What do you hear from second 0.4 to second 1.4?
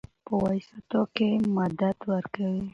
ويستو کښې